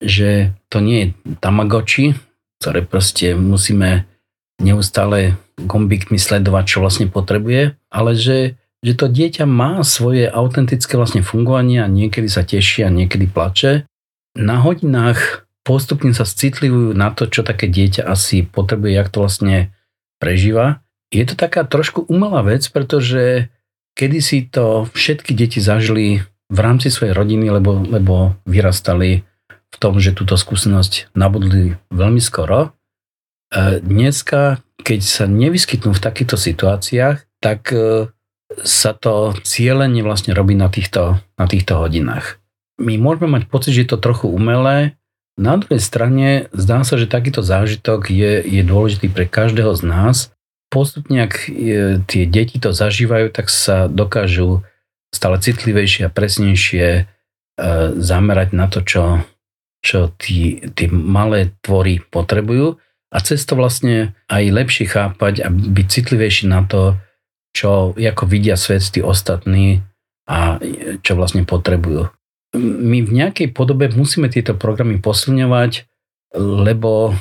[0.03, 1.07] že to nie je
[1.39, 2.19] Tamagotchi,
[2.59, 4.05] ktoré proste musíme
[4.59, 11.21] neustále gombikmi sledovať, čo vlastne potrebuje, ale že, že to dieťa má svoje autentické vlastne
[11.21, 13.85] fungovanie a niekedy sa teší a niekedy plače.
[14.37, 19.55] Na hodinách postupne sa citlivujú na to, čo také dieťa asi potrebuje, jak to vlastne
[20.17, 20.81] prežíva.
[21.11, 23.51] Je to taká trošku umelá vec, pretože
[23.99, 29.23] kedysi to všetky deti zažili v rámci svojej rodiny, lebo, lebo vyrastali
[29.71, 32.75] v tom, že túto skúsenosť nabudli veľmi skoro.
[33.51, 38.07] E, dneska, keď sa nevyskytnú v takýchto situáciách, tak e,
[38.63, 42.39] sa to cieľenie vlastne robí na týchto, na týchto hodinách.
[42.79, 44.95] My môžeme mať pocit, že je to trochu umelé,
[45.39, 50.17] na druhej strane zdá sa, že takýto zážitok je, je dôležitý pre každého z nás.
[50.69, 54.63] Postupne, ak je, tie deti to zažívajú, tak sa dokážu
[55.11, 57.03] stále citlivejšie a presnejšie e,
[57.99, 59.25] zamerať na to, čo,
[59.83, 60.61] čo tí
[60.91, 62.79] malé tvory potrebujú
[63.11, 66.95] a cez to vlastne aj lepšie chápať a byť citlivejší na to,
[67.51, 69.83] čo, ako vidia svet tí ostatní
[70.31, 70.57] a
[71.03, 72.07] čo vlastne potrebujú.
[72.55, 75.87] My v nejakej podobe musíme tieto programy posilňovať,
[76.39, 77.15] lebo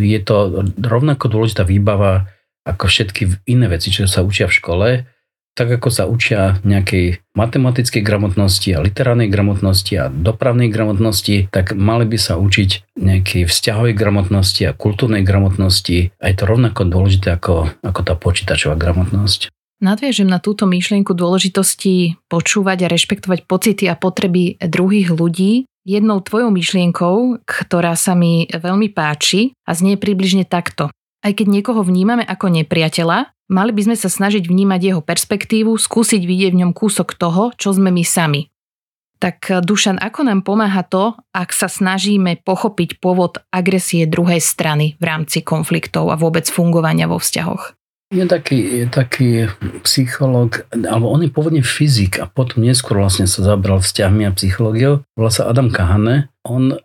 [0.00, 2.28] je to rovnako dôležitá výbava
[2.68, 4.88] ako všetky iné veci, čo sa učia v škole
[5.54, 12.06] tak ako sa učia nejakej matematickej gramotnosti a literárnej gramotnosti a dopravnej gramotnosti, tak mali
[12.06, 17.74] by sa učiť nejakej vzťahovej gramotnosti a kultúrnej gramotnosti a je to rovnako dôležité ako,
[17.82, 19.50] ako tá počítačová gramotnosť.
[19.78, 25.70] Nadviežem na túto myšlienku dôležitosti počúvať a rešpektovať pocity a potreby druhých ľudí.
[25.86, 30.90] Jednou tvojou myšlienkou, ktorá sa mi veľmi páči a znie približne takto.
[31.24, 36.20] Aj keď niekoho vnímame ako nepriateľa, Mali by sme sa snažiť vnímať jeho perspektívu, skúsiť
[36.20, 38.52] vidieť v ňom kúsok toho, čo sme my sami.
[39.18, 45.00] Tak eh, Dušan, ako nám pomáha to, ak sa snažíme pochopiť pôvod agresie druhej strany
[45.00, 47.72] v rámci konfliktov a vôbec fungovania vo vzťahoch?
[48.08, 49.28] Je taký, je taký
[49.84, 55.04] psychológ, alebo on je pôvodne fyzik a potom neskôr vlastne sa zabral vzťahmi a psychológiou.
[55.12, 56.32] Volá sa Adam Kahane.
[56.40, 56.76] On e,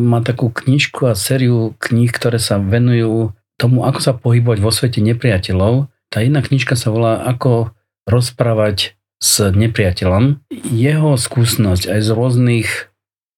[0.00, 4.98] má takú knižku a sériu kníh, ktoré sa venujú tomu, ako sa pohybovať vo svete
[4.98, 7.72] nepriateľov tá jedna knižka sa volá Ako
[8.04, 10.44] rozprávať s nepriateľom.
[10.68, 12.68] Jeho skúsenosť aj z rôznych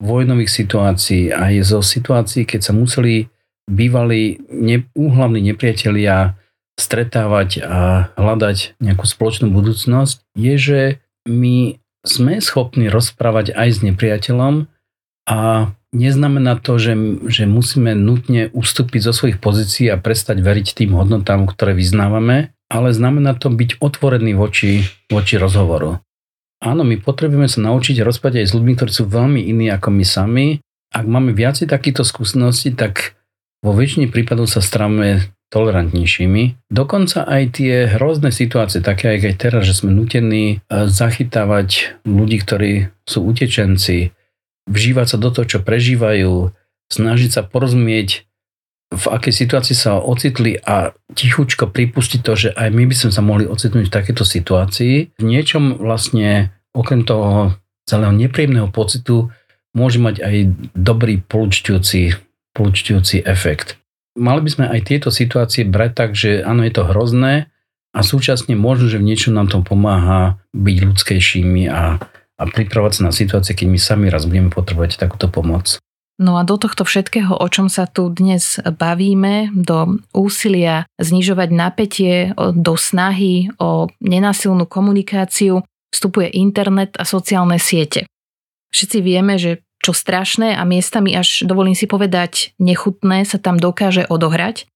[0.03, 3.31] vojnových situácií, aj zo situácií, keď sa museli
[3.71, 6.35] bývali ne, úhlavní nepriatelia
[6.75, 10.81] stretávať a hľadať nejakú spoločnú budúcnosť, je, že
[11.31, 14.67] my sme schopní rozprávať aj s nepriateľom
[15.31, 16.99] a neznamená to, že,
[17.31, 22.91] že musíme nutne ustúpiť zo svojich pozícií a prestať veriť tým hodnotám, ktoré vyznávame, ale
[22.91, 26.03] znamená to byť otvorený voči, voči rozhovoru.
[26.59, 30.05] Áno, my potrebujeme sa naučiť rozprávať aj s ľuďmi, ktorí sú veľmi iní ako my
[30.05, 30.47] sami.
[30.91, 33.15] Ak máme viacej takýchto skúseností, tak
[33.63, 36.73] vo väčšine prípadov sa stávame tolerantnejšími.
[36.73, 42.73] Dokonca aj tie hrozné situácie, také aj teraz, že sme nutení e, zachytávať ľudí, ktorí
[43.07, 44.11] sú utečenci,
[44.69, 46.53] vžívať sa do toho, čo prežívajú,
[46.93, 48.29] snažiť sa porozumieť
[48.95, 53.23] v akej situácii sa ocitli a tichučko pripustiť to, že aj my by sme sa
[53.27, 55.19] mohli ocitnúť v takéto situácii.
[55.19, 59.35] V niečom vlastne okrem toho celého nepríjemného pocitu
[59.75, 60.37] môže mať aj
[60.79, 62.15] dobrý polučťujúci,
[62.55, 63.83] polučťujúci efekt.
[64.15, 67.51] Mali by sme aj tieto situácie brať tak, že áno, je to hrozné
[67.91, 71.99] a súčasne možno, že v niečom nám to pomáha byť ľudskejšími a,
[72.39, 75.79] a pripravať sa na situácie, keď my sami raz budeme potrebovať takúto pomoc.
[76.15, 82.15] No a do tohto všetkého, o čom sa tu dnes bavíme, do úsilia znižovať napätie,
[82.39, 88.07] do snahy o nenásilnú komunikáciu, vstupuje internet a sociálne siete.
[88.71, 94.07] Všetci vieme, že čo strašné a miestami až, dovolím si povedať, nechutné sa tam dokáže
[94.07, 94.71] odohrať.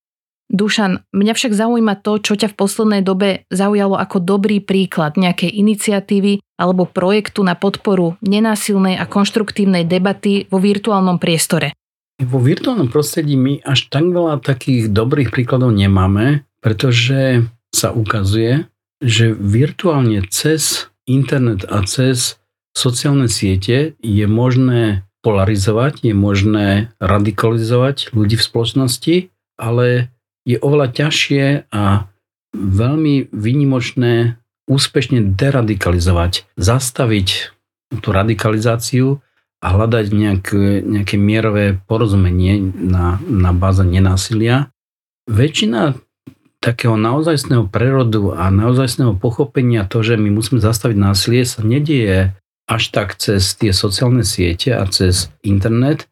[0.49, 5.53] Dušan, mňa však zaujíma to, čo ťa v poslednej dobe zaujalo ako dobrý príklad nejakej
[5.53, 11.77] iniciatívy alebo projektu na podporu nenásilnej a konštruktívnej debaty vo virtuálnom priestore.
[12.19, 18.67] Vo virtuálnom prostredí my až tak veľa takých dobrých príkladov nemáme, pretože sa ukazuje,
[18.99, 22.41] že virtuálne cez internet a cez
[22.75, 26.67] sociálne siete je možné polarizovať, je možné
[26.99, 29.15] radikalizovať ľudí v spoločnosti,
[29.55, 30.11] ale
[30.49, 32.09] je oveľa ťažšie a
[32.57, 37.53] veľmi výnimočné úspešne deradikalizovať, zastaviť
[38.01, 39.21] tú radikalizáciu
[39.61, 44.73] a hľadať nejaké, nejaké mierové porozumenie na, na báze nenásilia.
[45.29, 45.93] Väčšina
[46.59, 52.33] takého naozajstného prerodu a naozajstného pochopenia to, že my musíme zastaviť násilie, sa nedieje
[52.69, 56.08] až tak cez tie sociálne siete a cez internet,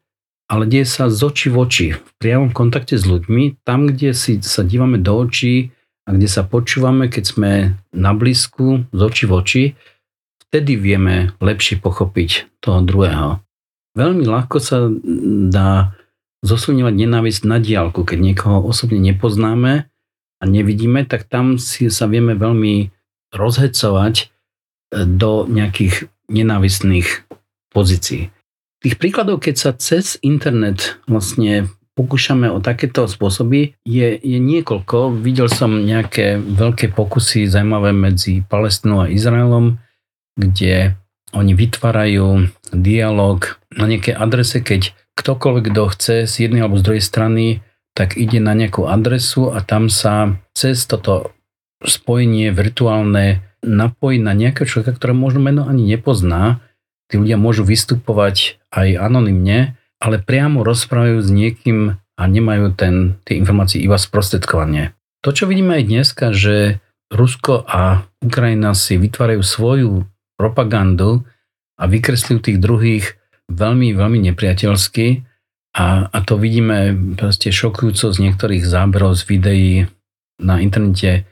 [0.48, 4.40] ale deje sa z očí v oči, v priamom kontakte s ľuďmi, tam, kde si
[4.40, 5.76] sa dívame do očí
[6.08, 7.52] a kde sa počúvame, keď sme
[7.92, 9.64] na blízku, z očí v oči,
[10.48, 13.44] vtedy vieme lepšie pochopiť toho druhého.
[14.00, 14.88] Veľmi ľahko sa
[15.52, 15.92] dá
[16.48, 19.90] zosilňovať nenávisť na diálku, keď niekoho osobne nepoznáme
[20.40, 22.94] a nevidíme, tak tam si sa vieme veľmi
[23.36, 24.26] rozhecovať e,
[25.04, 27.26] do nejakých nenávistných
[27.74, 28.37] pozícií.
[28.78, 31.66] Tých príkladov, keď sa cez internet vlastne
[31.98, 35.18] pokúšame o takéto spôsoby, je, je niekoľko.
[35.18, 39.82] Videl som nejaké veľké pokusy zaujímavé medzi Palestinou a Izraelom,
[40.38, 40.94] kde
[41.34, 47.04] oni vytvárajú dialog na nejakej adrese, keď ktokoľvek, kto chce z jednej alebo z druhej
[47.04, 47.46] strany,
[47.98, 51.34] tak ide na nejakú adresu a tam sa cez toto
[51.82, 56.62] spojenie virtuálne napojí na nejakého človeka, ktoré možno meno ani nepozná
[57.08, 63.38] tí ľudia môžu vystupovať aj anonymne, ale priamo rozprávajú s niekým a nemajú ten, tie
[63.38, 64.94] informácie iba sprostredkovanie.
[65.26, 66.82] To, čo vidíme aj dneska, že
[67.14, 69.92] Rusko a Ukrajina si vytvárajú svoju
[70.36, 71.24] propagandu
[71.80, 73.06] a vykresľujú tých druhých
[73.48, 75.24] veľmi, veľmi nepriateľsky
[75.78, 79.74] a, a to vidíme proste šokujúco z niektorých záberov z videí
[80.42, 81.26] na internete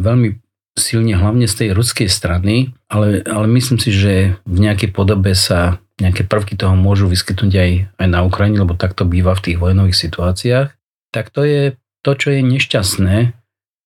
[0.00, 0.43] veľmi
[0.74, 5.78] silne hlavne z tej ruskej strany, ale, ale myslím si, že v nejakej podobe sa
[6.02, 7.70] nejaké prvky toho môžu vyskytnúť aj,
[8.02, 10.68] aj na Ukrajine, lebo tak to býva v tých vojnových situáciách,
[11.14, 11.62] tak to je
[12.02, 13.16] to, čo je nešťastné,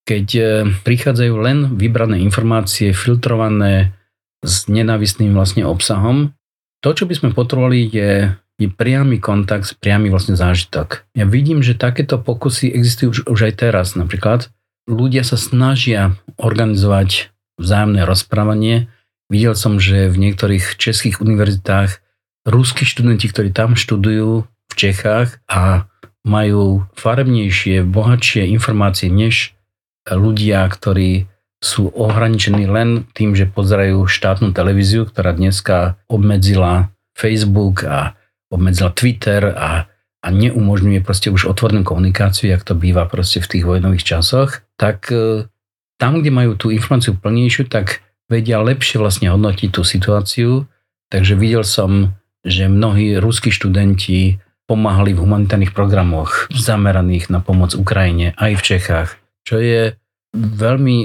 [0.09, 0.43] keď e,
[0.81, 3.93] prichádzajú len vybrané informácie, filtrované
[4.41, 6.33] s nenávistným vlastne obsahom.
[6.81, 11.05] To, čo by sme potrebovali, je, je priamy kontakt, priamy vlastne zážitok.
[11.13, 13.93] Ja vidím, že takéto pokusy existujú už, už aj teraz.
[13.93, 14.49] Napríklad
[14.89, 17.29] ľudia sa snažia organizovať
[17.61, 18.89] vzájomné rozprávanie.
[19.29, 22.01] Videl som, že v niektorých českých univerzitách
[22.49, 25.85] ruskí študenti, ktorí tam študujú v Čechách a
[26.25, 29.53] majú farebnejšie, bohatšie informácie než
[30.09, 31.29] ľudia, ktorí
[31.61, 38.17] sú ohraničení len tým, že pozerajú štátnu televíziu, ktorá dneska obmedzila Facebook a
[38.49, 39.85] obmedzila Twitter a
[40.19, 45.11] a neumožňuje proste už otvornú komunikáciu, jak to býva proste v tých vojnových časoch, tak
[45.11, 45.45] e,
[45.99, 47.99] tam, kde majú tú informáciu plnejšiu, tak
[48.31, 50.63] vedia lepšie vlastne hodnotiť tú situáciu.
[51.11, 52.15] Takže videl som,
[52.47, 59.09] že mnohí ruskí študenti pomáhali v humanitárnych programoch zameraných na pomoc Ukrajine aj v Čechách,
[59.41, 59.97] čo je
[60.37, 60.97] veľmi,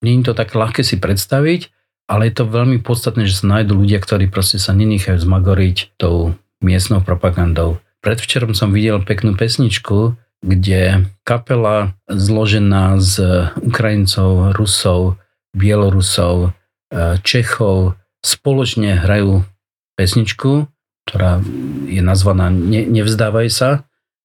[0.00, 1.68] nie je to tak ľahké si predstaviť,
[2.08, 6.32] ale je to veľmi podstatné, že sa nájdú ľudia, ktorí proste sa nenechajú zmagoriť tou
[6.64, 7.84] miestnou propagandou.
[8.00, 15.16] Predvčerom som videl peknú pesničku, kde kapela zložená z Ukrajincov, Rusov,
[15.54, 16.50] Bielorusov,
[16.90, 19.46] e, Čechov spoločne hrajú
[19.94, 20.66] pesničku,
[21.06, 21.38] ktorá
[21.86, 23.70] je nazvaná ne, Nevzdávaj sa,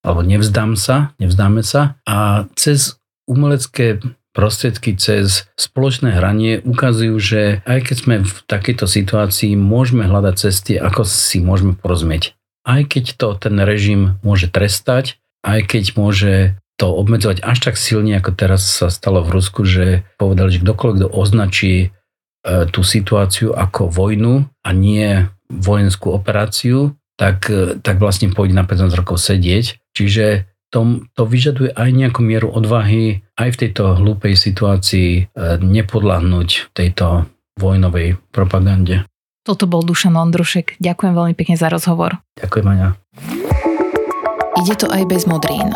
[0.02, 2.02] alebo Nevzdám sa, Nevzdáme sa.
[2.10, 2.98] A cez
[3.30, 4.02] umelecké
[4.34, 10.78] prostriedky cez spoločné hranie ukazujú, že aj keď sme v takejto situácii, môžeme hľadať cesty,
[10.78, 12.38] ako si môžeme porozumieť
[12.68, 16.36] aj keď to ten režim môže trestať, aj keď môže
[16.78, 20.98] to obmedzovať až tak silne, ako teraz sa stalo v Rusku, že povedali, že kdokoľvek,
[21.02, 21.88] kto označí e,
[22.70, 28.94] tú situáciu ako vojnu a nie vojenskú operáciu, tak, e, tak vlastne pôjde na 15
[28.94, 29.82] rokov sedieť.
[29.98, 35.22] Čiže to, to vyžaduje aj nejakú mieru odvahy aj v tejto hlúpej situácii e,
[35.58, 37.26] nepodľahnúť tejto
[37.58, 39.02] vojnovej propagande.
[39.42, 40.78] Toto bol Dušan Ondrušek.
[40.78, 42.22] Ďakujem veľmi pekne za rozhovor.
[42.38, 42.90] Ďakujem, Aňa.
[44.58, 45.70] Ide to aj bez modrín.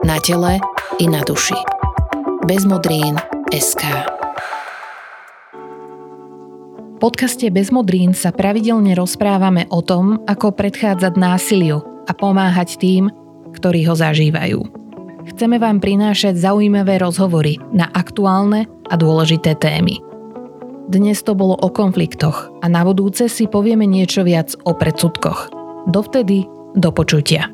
[0.00, 0.56] Na tele
[0.96, 1.56] i na duši.
[2.48, 3.20] Bez modrín
[3.52, 3.84] SK.
[6.88, 13.12] V podcaste Bez modrín sa pravidelne rozprávame o tom, ako predchádzať násiliu a pomáhať tým,
[13.52, 14.64] ktorí ho zažívajú.
[15.28, 20.00] chceme vám prinášať zaujímavé rozhovory na aktuálne a dôležité témy.
[20.88, 25.52] Dnes to bolo o konfliktoch a na budúce si povieme niečo viac o predsudkoch.
[25.88, 27.53] Dovtedy do počutia.